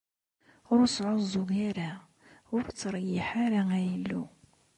Ur 0.71 0.79
sɛuẓẓug 0.95 1.49
ara, 1.69 1.91
ur 2.55 2.63
treyyiḥ 2.79 3.29
ara, 3.45 3.61
ay 3.77 3.85
Illu! 3.95 4.23